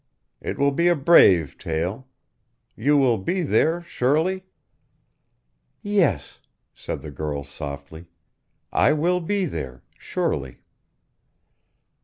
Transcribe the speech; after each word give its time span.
It 0.41 0.57
will 0.57 0.71
be 0.71 0.87
a 0.87 0.95
brave 0.95 1.59
tale! 1.59 2.07
You 2.75 2.97
will 2.97 3.19
be 3.19 3.43
there 3.43 3.83
surely?" 3.83 4.45
"Yes," 5.83 6.39
said 6.73 7.03
the 7.03 7.11
girl, 7.11 7.43
softly; 7.43 8.07
"I 8.71 8.93
will 8.93 9.19
be 9.21 9.45
there 9.45 9.83
surely." 9.99 10.61